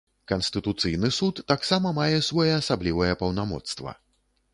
Канстытуцыйны 0.29 1.09
суд 1.17 1.41
таксама 1.51 1.91
мае 1.97 2.17
своеасаблівае 2.29 3.11
паўнамоцтва. 3.21 3.95